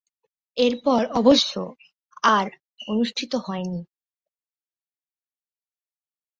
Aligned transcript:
এরপর 0.57 1.01
অবশ্য 1.11 1.53
আর 2.31 2.45
অনুষ্ঠিত 2.87 3.33
হয়নি। 3.45 3.81